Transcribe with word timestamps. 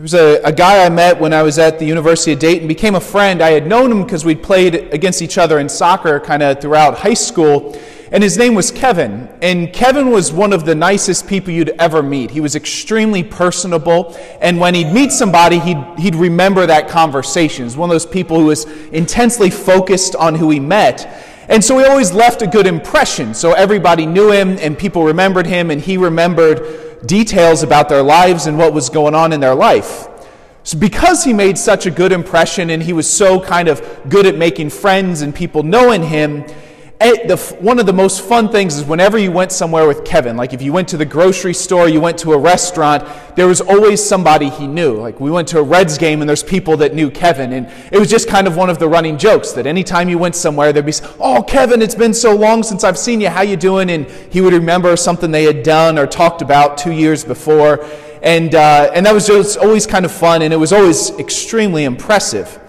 There 0.00 0.04
was 0.04 0.14
a, 0.14 0.40
a 0.44 0.50
guy 0.50 0.82
I 0.82 0.88
met 0.88 1.20
when 1.20 1.34
I 1.34 1.42
was 1.42 1.58
at 1.58 1.78
the 1.78 1.84
University 1.84 2.32
of 2.32 2.38
Dayton, 2.38 2.66
became 2.66 2.94
a 2.94 3.00
friend. 3.00 3.42
I 3.42 3.50
had 3.50 3.66
known 3.66 3.92
him 3.92 4.02
because 4.02 4.24
we'd 4.24 4.42
played 4.42 4.74
against 4.94 5.20
each 5.20 5.36
other 5.36 5.58
in 5.58 5.68
soccer 5.68 6.18
kind 6.18 6.42
of 6.42 6.58
throughout 6.58 6.96
high 6.96 7.12
school. 7.12 7.78
And 8.10 8.22
his 8.24 8.38
name 8.38 8.54
was 8.54 8.70
Kevin. 8.70 9.28
And 9.42 9.70
Kevin 9.74 10.10
was 10.10 10.32
one 10.32 10.54
of 10.54 10.64
the 10.64 10.74
nicest 10.74 11.28
people 11.28 11.52
you'd 11.52 11.74
ever 11.78 12.02
meet. 12.02 12.30
He 12.30 12.40
was 12.40 12.56
extremely 12.56 13.22
personable. 13.22 14.16
And 14.40 14.58
when 14.58 14.74
he'd 14.74 14.90
meet 14.90 15.12
somebody, 15.12 15.58
he'd, 15.58 15.84
he'd 15.98 16.14
remember 16.14 16.64
that 16.64 16.88
conversation. 16.88 17.64
He's 17.64 17.76
one 17.76 17.90
of 17.90 17.94
those 17.94 18.06
people 18.06 18.40
who 18.40 18.46
was 18.46 18.64
intensely 18.92 19.50
focused 19.50 20.16
on 20.16 20.34
who 20.34 20.48
he 20.48 20.60
met. 20.60 21.26
And 21.50 21.62
so 21.62 21.76
he 21.76 21.84
always 21.84 22.10
left 22.10 22.40
a 22.40 22.46
good 22.46 22.66
impression. 22.66 23.34
So 23.34 23.52
everybody 23.52 24.06
knew 24.06 24.30
him 24.30 24.56
and 24.60 24.78
people 24.78 25.04
remembered 25.04 25.46
him 25.46 25.70
and 25.70 25.78
he 25.78 25.98
remembered 25.98 26.89
details 27.06 27.62
about 27.62 27.88
their 27.88 28.02
lives 28.02 28.46
and 28.46 28.58
what 28.58 28.72
was 28.72 28.88
going 28.88 29.14
on 29.14 29.32
in 29.32 29.40
their 29.40 29.54
life. 29.54 30.08
So, 30.62 30.78
because 30.78 31.24
he 31.24 31.32
made 31.32 31.56
such 31.56 31.86
a 31.86 31.90
good 31.90 32.12
impression 32.12 32.70
and 32.70 32.82
he 32.82 32.92
was 32.92 33.10
so 33.10 33.40
kind 33.40 33.68
of 33.68 33.82
good 34.08 34.26
at 34.26 34.36
making 34.36 34.70
friends 34.70 35.22
and 35.22 35.34
people 35.34 35.62
knowing 35.62 36.02
him, 36.02 36.44
the, 37.00 37.56
one 37.60 37.78
of 37.78 37.86
the 37.86 37.94
most 37.94 38.20
fun 38.20 38.50
things 38.50 38.76
is 38.76 38.84
whenever 38.84 39.16
you 39.16 39.32
went 39.32 39.52
somewhere 39.52 39.88
with 39.88 40.04
Kevin, 40.04 40.36
like 40.36 40.52
if 40.52 40.60
you 40.60 40.72
went 40.72 40.88
to 40.88 40.98
the 40.98 41.06
grocery 41.06 41.54
store, 41.54 41.88
you 41.88 41.98
went 41.98 42.18
to 42.18 42.32
a 42.34 42.38
restaurant, 42.38 43.08
there 43.36 43.46
was 43.46 43.62
always 43.62 44.04
somebody 44.04 44.50
he 44.50 44.66
knew. 44.66 44.98
Like 44.98 45.18
we 45.18 45.30
went 45.30 45.48
to 45.48 45.58
a 45.60 45.62
Reds 45.62 45.96
game 45.96 46.20
and 46.20 46.28
there's 46.28 46.42
people 46.42 46.76
that 46.78 46.94
knew 46.94 47.10
Kevin. 47.10 47.54
And 47.54 47.72
it 47.90 47.98
was 47.98 48.10
just 48.10 48.28
kind 48.28 48.46
of 48.46 48.56
one 48.56 48.68
of 48.68 48.78
the 48.78 48.86
running 48.86 49.16
jokes 49.16 49.52
that 49.52 49.66
anytime 49.66 50.10
you 50.10 50.18
went 50.18 50.36
somewhere, 50.36 50.74
there'd 50.74 50.84
be, 50.84 50.92
oh, 51.18 51.42
Kevin, 51.42 51.80
it's 51.80 51.94
been 51.94 52.12
so 52.12 52.36
long 52.36 52.62
since 52.62 52.84
I've 52.84 52.98
seen 52.98 53.22
you. 53.22 53.30
How 53.30 53.42
you 53.42 53.56
doing? 53.56 53.88
And 53.88 54.06
he 54.30 54.42
would 54.42 54.52
remember 54.52 54.94
something 54.96 55.30
they 55.30 55.44
had 55.44 55.62
done 55.62 55.98
or 55.98 56.06
talked 56.06 56.42
about 56.42 56.76
two 56.76 56.92
years 56.92 57.24
before. 57.24 57.82
And, 58.22 58.54
uh, 58.54 58.90
and 58.94 59.06
that 59.06 59.14
was 59.14 59.26
just 59.26 59.56
always 59.56 59.86
kind 59.86 60.04
of 60.04 60.12
fun 60.12 60.42
and 60.42 60.52
it 60.52 60.58
was 60.58 60.74
always 60.74 61.10
extremely 61.18 61.84
impressive. 61.84 62.59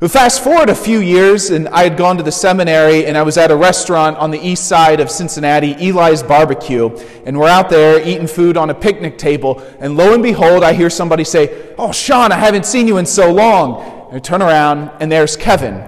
But 0.00 0.12
fast 0.12 0.44
forward 0.44 0.70
a 0.70 0.76
few 0.76 1.00
years, 1.00 1.50
and 1.50 1.66
I 1.70 1.82
had 1.82 1.96
gone 1.96 2.18
to 2.18 2.22
the 2.22 2.30
seminary, 2.30 3.06
and 3.06 3.18
I 3.18 3.22
was 3.22 3.36
at 3.36 3.50
a 3.50 3.56
restaurant 3.56 4.16
on 4.18 4.30
the 4.30 4.38
east 4.38 4.68
side 4.68 5.00
of 5.00 5.10
Cincinnati, 5.10 5.72
Eli's 5.72 6.22
Barbecue, 6.22 6.88
and 7.26 7.36
we're 7.36 7.48
out 7.48 7.68
there 7.68 8.00
eating 8.06 8.28
food 8.28 8.56
on 8.56 8.70
a 8.70 8.74
picnic 8.74 9.18
table, 9.18 9.60
and 9.80 9.96
lo 9.96 10.14
and 10.14 10.22
behold, 10.22 10.62
I 10.62 10.72
hear 10.72 10.88
somebody 10.88 11.24
say, 11.24 11.74
Oh, 11.76 11.90
Sean, 11.90 12.30
I 12.30 12.36
haven't 12.36 12.64
seen 12.64 12.86
you 12.86 12.98
in 12.98 13.06
so 13.06 13.32
long. 13.32 14.06
And 14.06 14.16
I 14.16 14.18
turn 14.20 14.40
around, 14.40 14.92
and 15.00 15.10
there's 15.10 15.36
Kevin. 15.36 15.84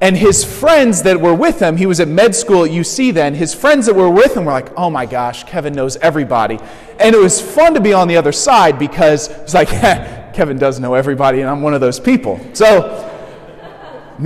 And 0.00 0.16
his 0.16 0.44
friends 0.44 1.04
that 1.04 1.20
were 1.20 1.34
with 1.34 1.62
him, 1.62 1.76
he 1.76 1.86
was 1.86 2.00
at 2.00 2.08
med 2.08 2.34
school 2.34 2.64
at 2.64 2.72
UC 2.72 3.14
then, 3.14 3.36
his 3.36 3.54
friends 3.54 3.86
that 3.86 3.94
were 3.94 4.10
with 4.10 4.36
him 4.36 4.44
were 4.44 4.50
like, 4.50 4.76
oh 4.76 4.90
my 4.90 5.06
gosh, 5.06 5.44
Kevin 5.44 5.72
knows 5.72 5.96
everybody. 5.98 6.58
And 6.98 7.14
it 7.14 7.18
was 7.18 7.40
fun 7.40 7.74
to 7.74 7.80
be 7.80 7.92
on 7.92 8.08
the 8.08 8.16
other 8.16 8.32
side 8.32 8.80
because 8.80 9.28
it's 9.28 9.54
like, 9.54 9.68
Kevin 10.34 10.58
does 10.58 10.80
know 10.80 10.94
everybody, 10.94 11.42
and 11.42 11.48
I'm 11.48 11.62
one 11.62 11.74
of 11.74 11.80
those 11.80 12.00
people. 12.00 12.40
So, 12.54 13.10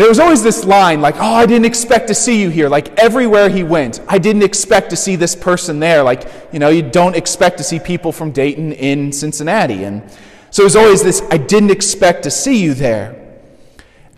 there 0.01 0.09
was 0.09 0.19
always 0.19 0.43
this 0.43 0.65
line 0.65 1.01
like, 1.01 1.17
oh, 1.17 1.35
I 1.35 1.47
didn't 1.47 1.65
expect 1.65 2.09
to 2.09 2.15
see 2.15 2.41
you 2.43 2.51
here. 2.51 2.69
Like 2.69 2.99
everywhere 2.99 3.49
he 3.49 3.63
went, 3.63 4.01
I 4.09 4.19
didn't 4.19 4.43
expect 4.43 4.91
to 4.91 4.97
see 4.97 5.17
this 5.17 5.35
person 5.35 5.79
there. 5.79 6.03
Like, 6.03 6.29
you 6.53 6.59
know, 6.59 6.69
you 6.69 6.83
don't 6.83 7.17
expect 7.17 7.59
to 7.59 7.65
see 7.65 7.79
people 7.79 8.13
from 8.13 8.31
Dayton 8.31 8.73
in 8.73 9.13
Cincinnati. 9.13 9.85
And 9.85 10.03
so 10.51 10.65
was 10.65 10.77
always 10.77 11.03
this, 11.03 11.23
I 11.31 11.39
didn't 11.39 11.71
expect 11.71 12.25
to 12.25 12.31
see 12.31 12.63
you 12.63 12.75
there. 12.75 13.23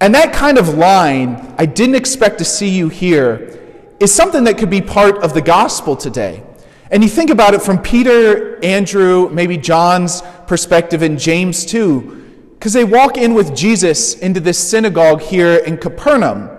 And 0.00 0.14
that 0.14 0.32
kind 0.32 0.58
of 0.58 0.68
line, 0.74 1.54
I 1.58 1.66
didn't 1.66 1.96
expect 1.96 2.38
to 2.38 2.44
see 2.44 2.68
you 2.68 2.88
here, 2.88 3.58
is 4.00 4.14
something 4.14 4.44
that 4.44 4.58
could 4.58 4.70
be 4.70 4.80
part 4.80 5.18
of 5.18 5.34
the 5.34 5.42
gospel 5.42 5.96
today. 5.96 6.42
And 6.90 7.02
you 7.02 7.08
think 7.08 7.30
about 7.30 7.54
it 7.54 7.62
from 7.62 7.78
Peter, 7.78 8.64
Andrew, 8.64 9.28
maybe 9.30 9.58
John's 9.58 10.22
perspective, 10.46 11.02
and 11.02 11.18
James 11.18 11.66
too. 11.66 12.17
Because 12.58 12.72
they 12.72 12.84
walk 12.84 13.16
in 13.16 13.34
with 13.34 13.54
Jesus 13.54 14.14
into 14.14 14.40
this 14.40 14.58
synagogue 14.58 15.22
here 15.22 15.56
in 15.58 15.76
Capernaum, 15.76 16.50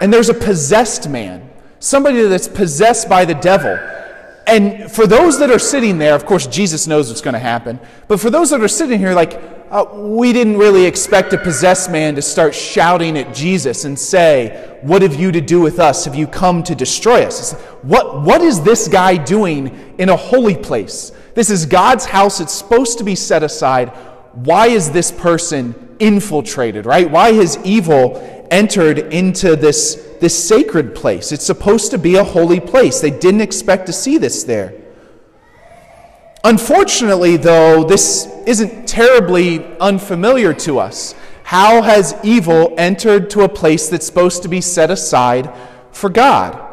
and 0.00 0.10
there's 0.10 0.30
a 0.30 0.34
possessed 0.34 1.06
man, 1.06 1.50
somebody 1.80 2.22
that's 2.22 2.48
possessed 2.48 3.06
by 3.06 3.26
the 3.26 3.34
devil. 3.34 3.78
And 4.46 4.90
for 4.90 5.06
those 5.06 5.38
that 5.38 5.50
are 5.50 5.58
sitting 5.58 5.98
there, 5.98 6.14
of 6.14 6.24
course, 6.24 6.46
Jesus 6.46 6.86
knows 6.86 7.08
what's 7.08 7.20
going 7.20 7.34
to 7.34 7.38
happen, 7.38 7.78
but 8.08 8.20
for 8.20 8.30
those 8.30 8.48
that 8.50 8.62
are 8.62 8.68
sitting 8.68 8.98
here, 8.98 9.12
like, 9.12 9.38
uh, 9.70 9.84
we 9.92 10.32
didn't 10.32 10.56
really 10.56 10.86
expect 10.86 11.32
a 11.32 11.38
possessed 11.38 11.90
man 11.90 12.14
to 12.16 12.22
start 12.22 12.54
shouting 12.54 13.16
at 13.18 13.32
Jesus 13.34 13.84
and 13.84 13.96
say, 13.96 14.78
What 14.80 15.02
have 15.02 15.14
you 15.14 15.30
to 15.30 15.40
do 15.40 15.60
with 15.60 15.78
us? 15.78 16.06
Have 16.06 16.16
you 16.16 16.26
come 16.26 16.64
to 16.64 16.74
destroy 16.74 17.22
us? 17.22 17.52
What, 17.82 18.22
what 18.22 18.40
is 18.40 18.60
this 18.62 18.88
guy 18.88 19.16
doing 19.16 19.94
in 19.98 20.08
a 20.08 20.16
holy 20.16 20.56
place? 20.56 21.12
This 21.34 21.50
is 21.50 21.66
God's 21.66 22.04
house. 22.04 22.40
It's 22.40 22.52
supposed 22.52 22.98
to 22.98 23.04
be 23.04 23.14
set 23.14 23.44
aside 23.44 23.92
why 24.32 24.68
is 24.68 24.90
this 24.90 25.10
person 25.10 25.96
infiltrated, 25.98 26.86
right? 26.86 27.10
Why 27.10 27.32
has 27.32 27.58
evil 27.64 28.46
entered 28.50 28.98
into 28.98 29.56
this, 29.56 30.16
this 30.20 30.48
sacred 30.48 30.94
place? 30.94 31.32
It's 31.32 31.44
supposed 31.44 31.90
to 31.90 31.98
be 31.98 32.16
a 32.16 32.24
holy 32.24 32.60
place. 32.60 33.00
They 33.00 33.10
didn't 33.10 33.40
expect 33.40 33.86
to 33.86 33.92
see 33.92 34.18
this 34.18 34.44
there. 34.44 34.74
Unfortunately, 36.44 37.36
though, 37.36 37.84
this 37.84 38.26
isn't 38.46 38.88
terribly 38.88 39.64
unfamiliar 39.78 40.54
to 40.54 40.78
us. 40.78 41.14
How 41.42 41.82
has 41.82 42.14
evil 42.22 42.74
entered 42.78 43.28
to 43.30 43.42
a 43.42 43.48
place 43.48 43.88
that's 43.88 44.06
supposed 44.06 44.42
to 44.44 44.48
be 44.48 44.60
set 44.60 44.90
aside 44.90 45.52
for 45.90 46.08
God? 46.08 46.69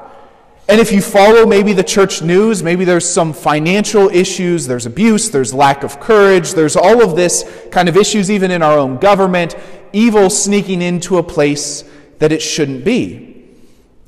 And 0.69 0.81
if 0.81 0.91
you 0.91 1.01
follow 1.01 1.45
maybe 1.45 1.72
the 1.72 1.83
church 1.83 2.22
news, 2.22 2.61
maybe 2.61 2.83
there's 2.83 3.09
some 3.09 3.31
financial 3.31 4.09
issues, 4.09 4.67
there's 4.67 4.85
abuse, 4.85 5.29
there's 5.29 5.53
lack 5.53 5.83
of 5.83 6.00
courage, 6.01 6.51
there's 6.53 6.75
all 6.75 7.01
of 7.01 7.16
this 7.16 7.50
kind 7.72 7.88
of 7.88 7.95
issues 7.95 8.29
even 8.29 8.51
in 8.51 8.61
our 8.61 8.77
own 8.77 8.97
government, 8.97 9.56
evil 9.94 10.29
sneaking 10.29 10.81
into 10.81 11.17
a 11.17 11.23
place 11.23 11.85
that 12.19 12.33
it 12.33 12.41
shouldn't 12.41 12.83
be. 12.83 13.45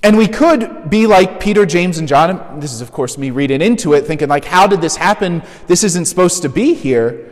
And 0.04 0.18
we 0.18 0.28
could 0.28 0.90
be 0.90 1.08
like 1.08 1.40
Peter, 1.40 1.66
James, 1.66 1.98
and 1.98 2.08
John. 2.08 2.60
This 2.60 2.74
is, 2.74 2.82
of 2.82 2.92
course, 2.92 3.18
me 3.18 3.32
reading 3.32 3.62
into 3.62 3.94
it, 3.94 4.06
thinking, 4.06 4.28
like, 4.28 4.46
how 4.46 4.68
did 4.68 4.82
this 4.82 4.96
happen? 4.96 5.44
This 5.68 5.84
isn't 5.84 6.06
supposed 6.06 6.42
to 6.42 6.50
be 6.50 6.74
here. 6.74 7.30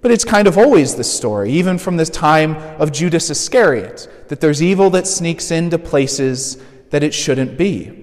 But 0.00 0.10
it's 0.10 0.24
kind 0.24 0.48
of 0.48 0.56
always 0.56 0.94
the 0.94 1.04
story, 1.04 1.50
even 1.52 1.76
from 1.76 1.96
the 1.96 2.06
time 2.06 2.56
of 2.80 2.90
Judas 2.90 3.30
Iscariot, 3.30 4.08
that 4.28 4.40
there's 4.40 4.62
evil 4.62 4.90
that 4.90 5.06
sneaks 5.06 5.50
into 5.50 5.78
places 5.78 6.56
that 6.90 7.02
it 7.02 7.12
shouldn't 7.12 7.58
be. 7.58 7.99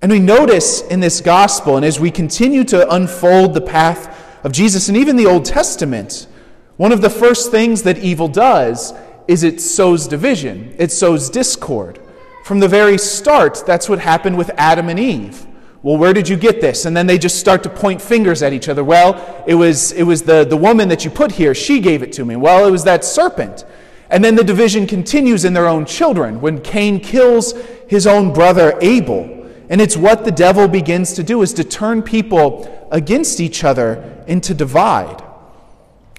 And 0.00 0.12
we 0.12 0.20
notice 0.20 0.82
in 0.82 1.00
this 1.00 1.20
gospel, 1.20 1.76
and 1.76 1.84
as 1.84 1.98
we 1.98 2.12
continue 2.12 2.62
to 2.64 2.88
unfold 2.94 3.52
the 3.52 3.60
path 3.60 4.44
of 4.44 4.52
Jesus, 4.52 4.88
and 4.88 4.96
even 4.96 5.16
the 5.16 5.26
Old 5.26 5.44
Testament, 5.44 6.28
one 6.76 6.92
of 6.92 7.00
the 7.00 7.10
first 7.10 7.50
things 7.50 7.82
that 7.82 7.98
evil 7.98 8.28
does 8.28 8.94
is 9.26 9.42
it 9.42 9.60
sows 9.60 10.06
division, 10.06 10.72
it 10.78 10.92
sows 10.92 11.28
discord. 11.28 12.00
From 12.44 12.60
the 12.60 12.68
very 12.68 12.96
start, 12.96 13.64
that's 13.66 13.88
what 13.88 13.98
happened 13.98 14.38
with 14.38 14.50
Adam 14.50 14.88
and 14.88 15.00
Eve. 15.00 15.46
Well, 15.82 15.96
where 15.96 16.12
did 16.12 16.28
you 16.28 16.36
get 16.36 16.60
this? 16.60 16.84
And 16.86 16.96
then 16.96 17.06
they 17.08 17.18
just 17.18 17.38
start 17.38 17.64
to 17.64 17.68
point 17.68 18.00
fingers 18.00 18.42
at 18.42 18.52
each 18.52 18.68
other. 18.68 18.84
Well, 18.84 19.44
it 19.46 19.54
was, 19.54 19.92
it 19.92 20.04
was 20.04 20.22
the, 20.22 20.44
the 20.44 20.56
woman 20.56 20.88
that 20.88 21.04
you 21.04 21.10
put 21.10 21.32
here. 21.32 21.54
She 21.54 21.80
gave 21.80 22.02
it 22.02 22.12
to 22.14 22.24
me. 22.24 22.36
Well, 22.36 22.66
it 22.66 22.70
was 22.70 22.84
that 22.84 23.04
serpent. 23.04 23.64
And 24.10 24.24
then 24.24 24.36
the 24.36 24.44
division 24.44 24.86
continues 24.86 25.44
in 25.44 25.52
their 25.52 25.66
own 25.66 25.84
children 25.84 26.40
when 26.40 26.60
Cain 26.60 27.00
kills 27.00 27.52
his 27.88 28.06
own 28.06 28.32
brother 28.32 28.78
Abel. 28.80 29.37
And 29.70 29.80
it's 29.80 29.96
what 29.96 30.24
the 30.24 30.30
devil 30.30 30.66
begins 30.66 31.12
to 31.14 31.22
do 31.22 31.42
is 31.42 31.52
to 31.54 31.64
turn 31.64 32.02
people 32.02 32.88
against 32.90 33.38
each 33.38 33.64
other 33.64 34.24
and 34.26 34.42
to 34.44 34.54
divide. 34.54 35.22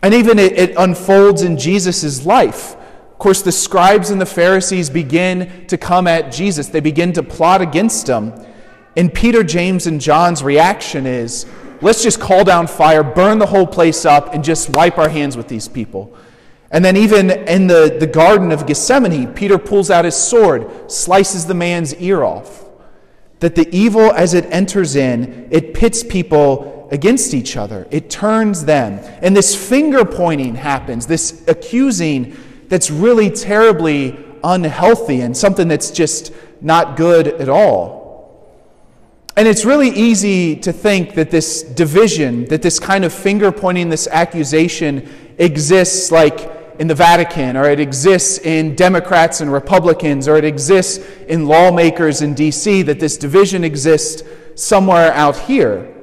And 0.04 0.14
even 0.14 0.38
it, 0.38 0.54
it 0.54 0.76
unfolds 0.78 1.42
in 1.42 1.58
Jesus' 1.58 2.26
life. 2.26 2.76
Of 2.76 3.18
course, 3.18 3.42
the 3.42 3.52
scribes 3.52 4.12
and 4.12 4.22
the 4.22 4.26
Pharisees 4.26 4.90
begin 4.90 5.66
to 5.68 5.78
come 5.78 6.08
at 6.08 6.32
Jesus. 6.32 6.68
They 6.68 6.80
begin 6.80 7.12
to 7.14 7.24
plot 7.24 7.62
against 7.62 8.08
him. 8.08 8.34
And 8.96 9.14
Peter, 9.14 9.44
James, 9.44 9.88
and 9.88 10.00
John's 10.00 10.44
reaction 10.44 11.06
is 11.06 11.46
let's 11.82 12.04
just 12.04 12.20
call 12.20 12.44
down 12.44 12.68
fire, 12.68 13.04
burn 13.04 13.40
the 13.40 13.48
whole 13.48 13.68
place 13.68 14.06
up, 14.06 14.34
and 14.34 14.44
just 14.44 14.70
wipe 14.70 14.98
our 14.98 15.10
hands 15.10 15.36
with 15.36 15.48
these 15.48 15.68
people. 15.68 16.16
And 16.72 16.86
then, 16.86 16.96
even 16.96 17.32
in 17.32 17.66
the, 17.66 17.98
the 18.00 18.08
Garden 18.08 18.52
of 18.52 18.68
Gethsemane, 18.68 19.34
Peter 19.34 19.58
pulls 19.58 19.90
out 19.90 20.06
his 20.06 20.16
sword, 20.16 20.92
slices 20.92 21.48
the 21.48 21.56
man's 21.56 21.96
ear 21.96 22.24
off 22.24 22.69
that 23.40 23.56
the 23.56 23.74
evil, 23.76 24.12
as 24.12 24.34
it 24.34 24.46
enters 24.50 24.96
in, 24.96 25.48
it 25.52 25.74
pits 25.74 26.04
people 26.04 26.88
against 26.92 27.34
each 27.34 27.56
other. 27.56 27.88
It 27.92 28.10
turns 28.10 28.66
them. 28.66 29.00
And 29.22 29.36
this 29.36 29.56
finger 29.56 30.04
pointing 30.04 30.56
happens, 30.56 31.08
this 31.08 31.48
accusing 31.48 32.36
that's 32.68 32.92
really 32.92 33.30
terribly 33.30 34.18
unhealthy 34.44 35.22
and 35.22 35.36
something 35.36 35.68
that's 35.68 35.92
just 35.92 36.34
not 36.62 36.98
good 36.98 37.28
at 37.28 37.50
all. 37.50 38.00
And 39.36 39.48
it's 39.48 39.64
really 39.64 39.90
easy 39.90 40.56
to 40.58 40.74
think 40.74 41.16
that 41.16 41.32
this 41.32 41.64
division, 41.64 42.46
that 42.46 42.62
this 42.62 42.78
kind 42.78 43.06
of 43.06 43.14
finger 43.14 43.52
pointing, 43.52 43.90
this 43.90 44.08
accusation 44.08 45.10
exists 45.38 46.12
like 46.12 46.59
in 46.80 46.88
the 46.88 46.96
Vatican, 46.96 47.58
or 47.58 47.66
it 47.66 47.80
exists 47.80 48.40
in 48.40 48.74
Democrats 48.74 49.42
and 49.42 49.52
Republicans, 49.52 50.28
or 50.28 50.38
it 50.38 50.46
exists 50.46 51.06
in 51.28 51.46
lawmakers 51.46 52.22
in 52.22 52.34
D.C., 52.34 52.84
that 52.84 53.00
this 53.00 53.18
division 53.18 53.66
exists 53.66 54.24
somewhere 54.56 55.12
out 55.12 55.38
here. 55.38 55.94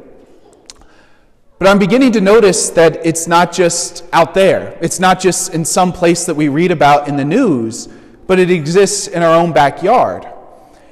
But 1.58 1.69
I'm 1.69 1.78
beginning 1.78 2.12
to 2.12 2.20
notice 2.20 2.69
that 2.70 3.06
it's 3.06 3.26
not 3.26 3.50
just 3.50 4.05
out 4.12 4.34
there. 4.34 4.76
It's 4.82 5.00
not 5.00 5.19
just 5.19 5.55
in 5.55 5.64
some 5.64 5.90
place 5.90 6.26
that 6.26 6.34
we 6.34 6.49
read 6.49 6.70
about 6.70 7.08
in 7.08 7.17
the 7.17 7.25
news, 7.25 7.88
but 8.26 8.38
it 8.38 8.50
exists 8.50 9.06
in 9.06 9.23
our 9.23 9.34
own 9.34 9.55
backyard. 9.55 10.26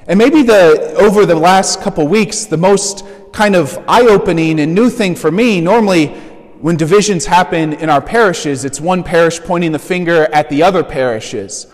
And 0.07 0.17
maybe 0.17 0.41
the 0.41 0.95
over 0.99 1.27
the 1.27 1.35
last 1.35 1.81
couple 1.81 2.07
weeks, 2.07 2.45
the 2.45 2.57
most 2.57 3.05
kind 3.31 3.55
of 3.55 3.77
eye-opening 3.87 4.59
and 4.59 4.73
new 4.73 4.89
thing 4.89 5.13
for 5.13 5.29
me, 5.29 5.61
normally 5.61 6.19
when 6.61 6.77
divisions 6.77 7.25
happen 7.25 7.73
in 7.73 7.89
our 7.89 8.01
parishes, 8.01 8.65
it's 8.65 8.79
one 8.79 9.03
parish 9.03 9.39
pointing 9.41 9.71
the 9.71 9.79
finger 9.79 10.25
at 10.33 10.49
the 10.49 10.63
other 10.63 10.83
parishes. 10.83 11.67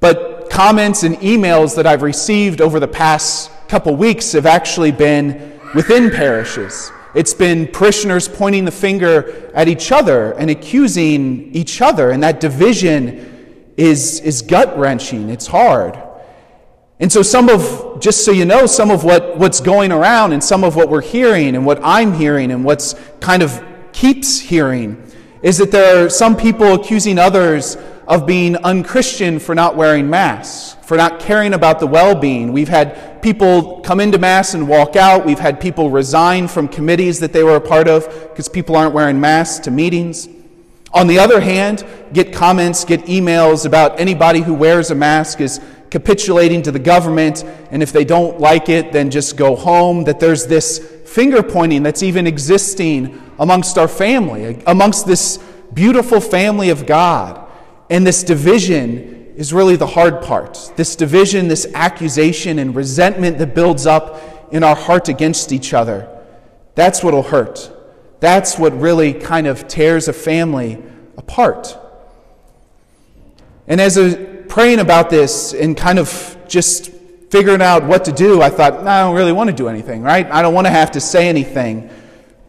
But 0.00 0.50
comments 0.50 1.02
and 1.02 1.16
emails 1.16 1.76
that 1.76 1.86
I've 1.86 2.02
received 2.02 2.60
over 2.60 2.80
the 2.80 2.88
past 2.88 3.50
couple 3.68 3.94
weeks 3.96 4.32
have 4.32 4.46
actually 4.46 4.92
been 4.92 5.60
within 5.74 6.10
parishes. 6.10 6.90
It's 7.14 7.34
been 7.34 7.66
parishioners 7.66 8.28
pointing 8.28 8.64
the 8.64 8.72
finger 8.72 9.50
at 9.54 9.68
each 9.68 9.92
other 9.92 10.32
and 10.32 10.50
accusing 10.50 11.54
each 11.54 11.80
other, 11.82 12.10
and 12.10 12.22
that 12.22 12.40
division 12.40 13.72
is, 13.76 14.20
is 14.20 14.42
gut 14.42 14.78
wrenching. 14.78 15.28
It's 15.28 15.46
hard. 15.46 16.00
And 17.00 17.10
so, 17.10 17.22
some 17.22 17.48
of, 17.48 17.98
just 18.00 18.24
so 18.24 18.30
you 18.30 18.44
know, 18.44 18.66
some 18.66 18.90
of 18.90 19.04
what, 19.04 19.38
what's 19.38 19.60
going 19.60 19.90
around 19.90 20.32
and 20.32 20.44
some 20.44 20.64
of 20.64 20.76
what 20.76 20.90
we're 20.90 21.00
hearing 21.00 21.56
and 21.56 21.64
what 21.64 21.80
I'm 21.82 22.12
hearing 22.12 22.50
and 22.50 22.64
what's 22.64 22.94
kind 23.20 23.42
of 23.42 23.64
keeps 24.00 24.40
hearing 24.40 24.96
is 25.42 25.58
that 25.58 25.70
there 25.70 26.06
are 26.06 26.08
some 26.08 26.34
people 26.34 26.72
accusing 26.72 27.18
others 27.18 27.76
of 28.08 28.24
being 28.24 28.56
unchristian 28.56 29.38
for 29.38 29.54
not 29.54 29.76
wearing 29.76 30.08
masks, 30.08 30.74
for 30.86 30.96
not 30.96 31.20
caring 31.20 31.52
about 31.52 31.78
the 31.80 31.86
well 31.86 32.14
being. 32.14 32.50
We've 32.50 32.68
had 32.68 33.20
people 33.20 33.80
come 33.82 34.00
into 34.00 34.16
Mass 34.16 34.54
and 34.54 34.66
walk 34.66 34.96
out. 34.96 35.26
We've 35.26 35.38
had 35.38 35.60
people 35.60 35.90
resign 35.90 36.48
from 36.48 36.66
committees 36.66 37.20
that 37.20 37.34
they 37.34 37.44
were 37.44 37.56
a 37.56 37.60
part 37.60 37.88
of 37.88 38.08
because 38.30 38.48
people 38.48 38.74
aren't 38.74 38.94
wearing 38.94 39.20
masks 39.20 39.58
to 39.66 39.70
meetings. 39.70 40.30
On 40.94 41.06
the 41.06 41.18
other 41.18 41.38
hand, 41.38 41.84
get 42.14 42.32
comments, 42.32 42.86
get 42.86 43.02
emails 43.02 43.66
about 43.66 44.00
anybody 44.00 44.40
who 44.40 44.54
wears 44.54 44.90
a 44.90 44.94
mask 44.94 45.42
is 45.42 45.60
capitulating 45.90 46.62
to 46.62 46.72
the 46.72 46.78
government, 46.78 47.44
and 47.70 47.82
if 47.82 47.92
they 47.92 48.06
don't 48.06 48.40
like 48.40 48.70
it, 48.70 48.92
then 48.92 49.10
just 49.10 49.36
go 49.36 49.54
home. 49.54 50.04
That 50.04 50.20
there's 50.20 50.46
this 50.46 50.78
finger 51.04 51.42
pointing 51.42 51.82
that's 51.82 52.02
even 52.02 52.26
existing 52.26 53.29
amongst 53.40 53.78
our 53.78 53.88
family, 53.88 54.62
amongst 54.66 55.06
this 55.06 55.38
beautiful 55.72 56.20
family 56.20 56.68
of 56.68 56.86
God. 56.86 57.44
And 57.88 58.06
this 58.06 58.22
division 58.22 59.32
is 59.34 59.52
really 59.52 59.76
the 59.76 59.86
hard 59.86 60.22
part. 60.22 60.72
This 60.76 60.94
division, 60.94 61.48
this 61.48 61.66
accusation 61.74 62.58
and 62.58 62.76
resentment 62.76 63.38
that 63.38 63.54
builds 63.54 63.86
up 63.86 64.52
in 64.52 64.62
our 64.62 64.76
heart 64.76 65.08
against 65.08 65.52
each 65.52 65.72
other. 65.72 66.06
That's 66.74 67.02
what'll 67.02 67.22
hurt. 67.22 67.72
That's 68.20 68.58
what 68.58 68.78
really 68.78 69.14
kind 69.14 69.46
of 69.46 69.66
tears 69.66 70.06
a 70.06 70.12
family 70.12 70.82
apart. 71.16 71.76
And 73.66 73.80
as 73.80 73.96
I 73.96 74.02
was 74.02 74.16
praying 74.48 74.80
about 74.80 75.08
this 75.08 75.54
and 75.54 75.76
kind 75.76 75.98
of 75.98 76.36
just 76.46 76.90
figuring 77.30 77.62
out 77.62 77.84
what 77.84 78.04
to 78.04 78.12
do, 78.12 78.42
I 78.42 78.50
thought, 78.50 78.86
I 78.86 79.00
don't 79.02 79.14
really 79.14 79.32
want 79.32 79.48
to 79.48 79.56
do 79.56 79.68
anything, 79.68 80.02
right? 80.02 80.26
I 80.30 80.42
don't 80.42 80.52
want 80.52 80.66
to 80.66 80.70
have 80.70 80.90
to 80.92 81.00
say 81.00 81.28
anything. 81.28 81.88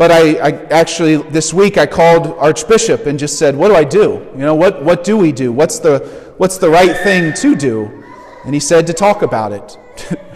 But 0.02 0.10
I, 0.10 0.32
I, 0.40 0.50
actually, 0.72 1.18
this 1.18 1.54
week, 1.54 1.78
I 1.78 1.86
called 1.86 2.26
Archbishop 2.40 3.06
and 3.06 3.20
just 3.20 3.38
said, 3.38 3.56
What 3.56 3.68
do 3.68 3.76
I 3.76 3.84
do? 3.84 4.28
You 4.32 4.40
know, 4.40 4.56
what, 4.56 4.84
what 4.84 5.04
do 5.04 5.16
we 5.16 5.32
do? 5.32 5.52
What's 5.52 5.78
the, 5.78 6.00
what's 6.38 6.58
the 6.58 6.72
right 6.72 6.98
thing 7.04 7.34
to 7.34 7.56
do? 7.56 8.04
And 8.44 8.56
he 8.56 8.60
said 8.60 8.88
to 8.88 8.94
talk 8.94 9.22
about 9.22 9.52
it. 9.52 9.78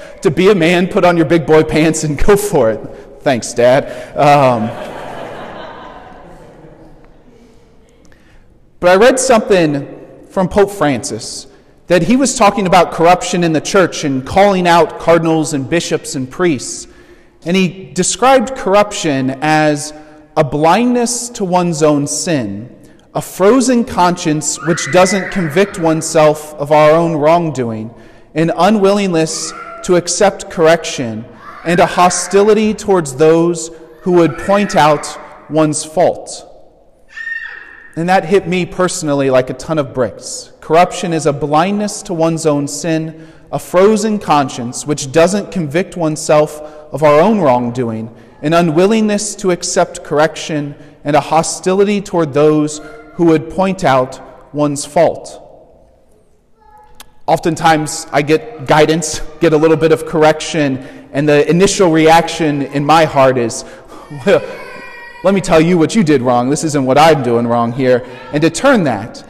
to 0.21 0.29
be 0.29 0.51
a 0.51 0.53
man, 0.53 0.85
put 0.85 1.03
on 1.03 1.17
your 1.17 1.25
big 1.25 1.47
boy 1.47 1.63
pants 1.63 2.03
and 2.03 2.15
go 2.27 2.37
for 2.37 2.69
it. 2.69 2.79
Thanks, 3.21 3.53
Dad. 3.55 4.15
Um, 4.15 4.67
but 8.79 8.91
I 8.91 8.95
read 8.97 9.19
something 9.19 10.27
from 10.29 10.47
Pope 10.47 10.69
Francis 10.69 11.47
that 11.87 12.03
he 12.03 12.15
was 12.15 12.37
talking 12.37 12.67
about 12.67 12.91
corruption 12.91 13.43
in 13.43 13.51
the 13.51 13.61
church 13.61 14.03
and 14.03 14.27
calling 14.27 14.67
out 14.67 14.99
cardinals 14.99 15.53
and 15.55 15.67
bishops 15.67 16.13
and 16.13 16.29
priests. 16.29 16.85
And 17.45 17.55
he 17.55 17.91
described 17.93 18.55
corruption 18.55 19.29
as 19.41 19.93
a 20.35 20.43
blindness 20.43 21.29
to 21.29 21.45
one's 21.45 21.83
own 21.83 22.07
sin, 22.07 22.75
a 23.13 23.21
frozen 23.21 23.85
conscience 23.85 24.61
which 24.65 24.91
doesn't 24.91 25.31
convict 25.31 25.79
oneself 25.79 26.53
of 26.55 26.71
our 26.71 26.91
own 26.91 27.15
wrongdoing, 27.15 27.93
an 28.33 28.51
unwillingness 28.57 29.53
to 29.83 29.95
accept 29.95 30.49
correction, 30.49 31.23
and 31.63 31.79
a 31.79 31.85
hostility 31.85 32.73
towards 32.73 33.15
those 33.15 33.69
who 34.01 34.13
would 34.13 34.37
point 34.39 34.75
out 34.75 35.19
one's 35.49 35.85
fault. 35.85 36.51
And 37.95 38.09
that 38.09 38.25
hit 38.25 38.47
me 38.47 38.65
personally 38.65 39.29
like 39.29 39.49
a 39.49 39.53
ton 39.53 39.77
of 39.77 39.93
bricks. 39.93 40.51
Corruption 40.59 41.13
is 41.13 41.25
a 41.25 41.33
blindness 41.33 42.01
to 42.03 42.13
one's 42.13 42.45
own 42.45 42.67
sin, 42.67 43.27
a 43.51 43.59
frozen 43.59 44.19
conscience 44.19 44.85
which 44.85 45.11
doesn't 45.11 45.51
convict 45.51 45.95
oneself 45.95 46.59
of 46.91 47.03
our 47.03 47.19
own 47.19 47.39
wrongdoing, 47.39 48.13
an 48.41 48.53
unwillingness 48.53 49.35
to 49.35 49.51
accept 49.51 50.03
correction, 50.03 50.75
and 51.03 51.15
a 51.15 51.21
hostility 51.21 52.01
toward 52.01 52.33
those 52.33 52.81
who 53.13 53.25
would 53.25 53.49
point 53.49 53.83
out 53.83 54.53
one's 54.53 54.85
fault. 54.85 55.41
Oftentimes, 57.27 58.07
I 58.11 58.21
get 58.21 58.67
guidance, 58.67 59.19
get 59.39 59.53
a 59.53 59.57
little 59.57 59.77
bit 59.77 59.91
of 59.91 60.05
correction, 60.05 60.77
and 61.11 61.27
the 61.27 61.49
initial 61.49 61.91
reaction 61.91 62.63
in 62.63 62.85
my 62.85 63.05
heart 63.05 63.37
is, 63.37 63.65
well, 64.25 64.41
let 65.23 65.33
me 65.33 65.41
tell 65.41 65.59
you 65.59 65.77
what 65.77 65.95
you 65.95 66.03
did 66.03 66.21
wrong. 66.21 66.49
This 66.49 66.63
isn't 66.63 66.85
what 66.85 66.99
I'm 66.99 67.23
doing 67.23 67.47
wrong 67.47 67.71
here. 67.71 68.05
And 68.31 68.41
to 68.43 68.49
turn 68.49 68.83
that 68.83 69.27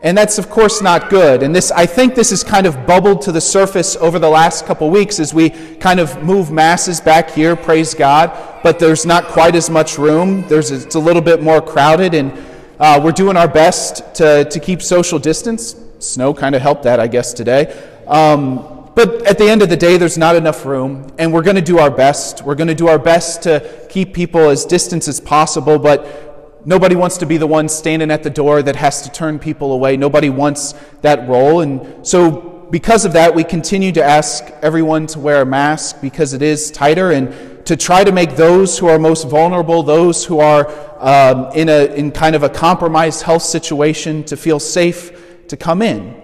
and 0.00 0.16
that's, 0.16 0.38
of 0.38 0.48
course, 0.48 0.80
not 0.80 1.10
good. 1.10 1.42
And 1.42 1.54
this, 1.54 1.72
I 1.72 1.84
think 1.84 2.14
this 2.14 2.30
has 2.30 2.44
kind 2.44 2.66
of 2.66 2.86
bubbled 2.86 3.20
to 3.22 3.32
the 3.32 3.40
surface 3.40 3.96
over 3.96 4.20
the 4.20 4.28
last 4.28 4.64
couple 4.64 4.90
weeks 4.90 5.18
as 5.18 5.34
we 5.34 5.50
kind 5.50 5.98
of 5.98 6.22
move 6.22 6.52
masses 6.52 7.00
back 7.00 7.30
here, 7.30 7.56
praise 7.56 7.94
God. 7.94 8.30
But 8.62 8.78
there's 8.78 9.04
not 9.04 9.24
quite 9.24 9.56
as 9.56 9.68
much 9.68 9.98
room. 9.98 10.46
There's, 10.46 10.70
it's 10.70 10.94
a 10.94 11.00
little 11.00 11.22
bit 11.22 11.42
more 11.42 11.60
crowded, 11.60 12.14
and 12.14 12.32
uh, 12.78 13.00
we're 13.02 13.12
doing 13.12 13.36
our 13.36 13.48
best 13.48 14.14
to, 14.16 14.44
to 14.44 14.60
keep 14.60 14.82
social 14.82 15.18
distance. 15.18 15.74
Snow 15.98 16.32
kind 16.32 16.54
of 16.54 16.62
helped 16.62 16.84
that, 16.84 17.00
I 17.00 17.08
guess, 17.08 17.32
today. 17.32 17.66
Um, 18.06 18.90
but 18.94 19.26
at 19.26 19.38
the 19.38 19.48
end 19.48 19.62
of 19.62 19.68
the 19.68 19.76
day, 19.76 19.96
there's 19.96 20.18
not 20.18 20.36
enough 20.36 20.64
room, 20.64 21.12
and 21.18 21.32
we're 21.32 21.42
going 21.42 21.56
to 21.56 21.62
do 21.62 21.78
our 21.78 21.90
best. 21.90 22.42
We're 22.42 22.56
going 22.56 22.68
to 22.68 22.74
do 22.74 22.88
our 22.88 22.98
best 22.98 23.42
to 23.44 23.86
keep 23.88 24.14
people 24.14 24.48
as 24.48 24.64
distant 24.64 25.06
as 25.08 25.20
possible, 25.20 25.78
but 25.78 26.27
Nobody 26.64 26.96
wants 26.96 27.18
to 27.18 27.26
be 27.26 27.36
the 27.36 27.46
one 27.46 27.68
standing 27.68 28.10
at 28.10 28.22
the 28.22 28.30
door 28.30 28.62
that 28.62 28.76
has 28.76 29.02
to 29.02 29.10
turn 29.10 29.38
people 29.38 29.72
away. 29.72 29.96
Nobody 29.96 30.28
wants 30.28 30.74
that 31.02 31.28
role. 31.28 31.60
And 31.60 32.06
so, 32.06 32.66
because 32.70 33.04
of 33.04 33.12
that, 33.14 33.34
we 33.34 33.44
continue 33.44 33.92
to 33.92 34.04
ask 34.04 34.44
everyone 34.60 35.06
to 35.08 35.20
wear 35.20 35.42
a 35.42 35.46
mask 35.46 36.00
because 36.00 36.34
it 36.34 36.42
is 36.42 36.70
tighter 36.70 37.12
and 37.12 37.64
to 37.64 37.76
try 37.76 38.02
to 38.02 38.12
make 38.12 38.36
those 38.36 38.78
who 38.78 38.88
are 38.88 38.98
most 38.98 39.28
vulnerable, 39.28 39.82
those 39.82 40.24
who 40.24 40.40
are 40.40 40.68
um, 40.98 41.50
in, 41.54 41.68
a, 41.68 41.94
in 41.94 42.10
kind 42.10 42.34
of 42.34 42.42
a 42.42 42.48
compromised 42.48 43.22
health 43.22 43.42
situation, 43.42 44.24
to 44.24 44.36
feel 44.36 44.58
safe 44.58 45.46
to 45.48 45.56
come 45.56 45.80
in. 45.80 46.20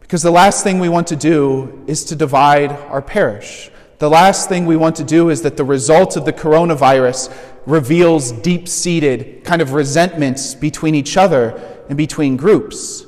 Because 0.00 0.22
the 0.22 0.30
last 0.30 0.64
thing 0.64 0.78
we 0.78 0.88
want 0.88 1.06
to 1.08 1.16
do 1.16 1.84
is 1.86 2.04
to 2.04 2.16
divide 2.16 2.70
our 2.70 3.02
parish. 3.02 3.70
The 3.98 4.08
last 4.08 4.48
thing 4.48 4.64
we 4.64 4.76
want 4.76 4.96
to 4.96 5.04
do 5.04 5.28
is 5.28 5.42
that 5.42 5.56
the 5.56 5.64
result 5.64 6.16
of 6.16 6.24
the 6.24 6.32
coronavirus 6.32 7.34
reveals 7.66 8.30
deep 8.30 8.68
seated 8.68 9.42
kind 9.44 9.60
of 9.60 9.72
resentments 9.72 10.54
between 10.54 10.94
each 10.94 11.16
other 11.16 11.60
and 11.88 11.98
between 11.98 12.36
groups. 12.36 13.04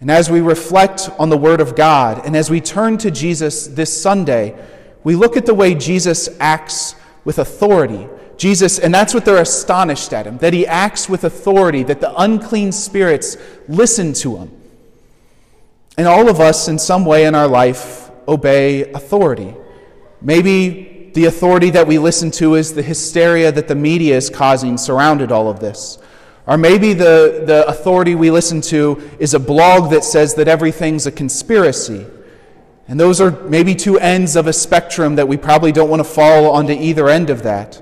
And 0.00 0.10
as 0.10 0.30
we 0.30 0.40
reflect 0.40 1.08
on 1.18 1.30
the 1.30 1.38
Word 1.38 1.60
of 1.60 1.76
God 1.76 2.26
and 2.26 2.36
as 2.36 2.50
we 2.50 2.60
turn 2.60 2.98
to 2.98 3.10
Jesus 3.10 3.68
this 3.68 4.02
Sunday, 4.02 4.60
we 5.04 5.14
look 5.14 5.36
at 5.36 5.46
the 5.46 5.54
way 5.54 5.74
Jesus 5.74 6.28
acts 6.40 6.96
with 7.24 7.38
authority. 7.38 8.08
Jesus, 8.36 8.80
and 8.80 8.92
that's 8.92 9.14
what 9.14 9.24
they're 9.24 9.40
astonished 9.40 10.12
at 10.12 10.26
him, 10.26 10.38
that 10.38 10.52
he 10.52 10.66
acts 10.66 11.08
with 11.08 11.22
authority, 11.22 11.84
that 11.84 12.00
the 12.00 12.12
unclean 12.20 12.72
spirits 12.72 13.36
listen 13.68 14.12
to 14.14 14.38
him. 14.38 14.50
And 15.96 16.08
all 16.08 16.28
of 16.28 16.40
us, 16.40 16.66
in 16.66 16.78
some 16.78 17.04
way 17.04 17.26
in 17.26 17.36
our 17.36 17.46
life, 17.46 18.10
obey 18.26 18.90
authority. 18.92 19.54
Maybe 20.24 21.10
the 21.14 21.26
authority 21.26 21.70
that 21.70 21.86
we 21.86 21.98
listen 21.98 22.30
to 22.32 22.56
is 22.56 22.74
the 22.74 22.82
hysteria 22.82 23.52
that 23.52 23.68
the 23.68 23.74
media 23.74 24.16
is 24.16 24.30
causing 24.30 24.76
surrounded 24.76 25.30
all 25.30 25.48
of 25.48 25.60
this. 25.60 25.98
Or 26.46 26.58
maybe 26.58 26.92
the, 26.92 27.44
the 27.46 27.64
authority 27.68 28.14
we 28.14 28.30
listen 28.30 28.60
to 28.62 29.10
is 29.18 29.34
a 29.34 29.38
blog 29.38 29.90
that 29.90 30.02
says 30.02 30.34
that 30.34 30.48
everything's 30.48 31.06
a 31.06 31.12
conspiracy. 31.12 32.06
And 32.88 32.98
those 32.98 33.20
are 33.20 33.30
maybe 33.30 33.74
two 33.74 33.98
ends 33.98 34.34
of 34.34 34.46
a 34.46 34.52
spectrum 34.52 35.14
that 35.14 35.28
we 35.28 35.36
probably 35.36 35.72
don't 35.72 35.88
want 35.88 36.00
to 36.00 36.04
fall 36.04 36.50
onto 36.50 36.72
either 36.72 37.08
end 37.08 37.30
of 37.30 37.42
that. 37.44 37.80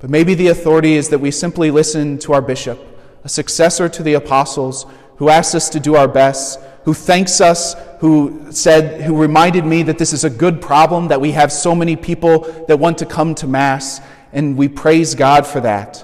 But 0.00 0.10
maybe 0.10 0.34
the 0.34 0.48
authority 0.48 0.94
is 0.94 1.08
that 1.08 1.18
we 1.18 1.30
simply 1.30 1.70
listen 1.70 2.18
to 2.18 2.32
our 2.32 2.42
bishop, 2.42 2.78
a 3.24 3.28
successor 3.28 3.88
to 3.88 4.02
the 4.02 4.14
apostles, 4.14 4.86
who 5.16 5.28
asks 5.28 5.54
us 5.54 5.68
to 5.70 5.80
do 5.80 5.96
our 5.96 6.08
best 6.08 6.58
who 6.84 6.94
thanks 6.94 7.40
us, 7.40 7.74
who 8.00 8.50
said, 8.50 9.02
who 9.02 9.14
reminded 9.14 9.66
me 9.66 9.82
that 9.82 9.98
this 9.98 10.14
is 10.14 10.24
a 10.24 10.30
good 10.30 10.62
problem, 10.62 11.08
that 11.08 11.20
we 11.20 11.32
have 11.32 11.52
so 11.52 11.74
many 11.74 11.96
people 11.96 12.40
that 12.66 12.78
want 12.78 12.96
to 12.96 13.04
come 13.04 13.34
to 13.34 13.46
Mass, 13.46 14.00
and 14.32 14.56
we 14.56 14.68
praise 14.68 15.14
God 15.14 15.46
for 15.46 15.60
that. 15.60 16.02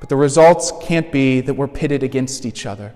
But 0.00 0.10
the 0.10 0.16
results 0.16 0.70
can't 0.82 1.10
be 1.10 1.40
that 1.40 1.54
we're 1.54 1.66
pitted 1.66 2.02
against 2.02 2.44
each 2.44 2.66
other. 2.66 2.92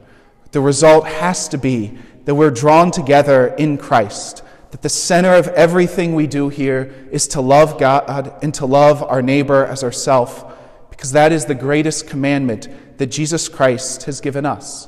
The 0.53 0.61
result 0.61 1.07
has 1.07 1.49
to 1.49 1.59
be 1.59 1.97
that 2.27 2.35
we're 2.35 2.51
drawn 2.51 2.91
together 2.91 3.49
in 3.57 3.79
Christ, 3.79 4.43
that 4.73 4.83
the 4.83 4.91
center 4.91 5.35
of 5.35 5.49
everything 5.49 6.15
we 6.15 6.27
do 6.27 6.51
here 6.51 6.93
is 7.11 7.27
to 7.29 7.41
love 7.41 7.79
God 7.79 8.35
and 8.43 8.53
to 8.55 8.67
love 8.67 9.03
our 9.03 9.23
neighbor 9.23 9.65
as 9.65 9.83
ourself, 9.83 10.45
because 10.91 11.13
that 11.13 11.33
is 11.33 11.47
the 11.47 11.55
greatest 11.55 12.09
commandment 12.09 12.69
that 12.99 13.07
Jesus 13.07 13.49
Christ 13.49 14.03
has 14.03 14.21
given 14.21 14.45
us. 14.45 14.87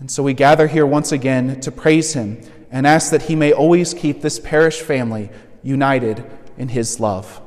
And 0.00 0.10
so 0.10 0.24
we 0.24 0.34
gather 0.34 0.66
here 0.66 0.86
once 0.86 1.12
again 1.12 1.60
to 1.60 1.70
praise 1.70 2.14
him 2.14 2.40
and 2.70 2.86
ask 2.86 3.10
that 3.10 3.22
he 3.22 3.34
may 3.34 3.52
always 3.52 3.94
keep 3.94 4.20
this 4.20 4.38
parish 4.38 4.80
family 4.80 5.30
united 5.62 6.24
in 6.56 6.68
his 6.68 7.00
love. 7.00 7.40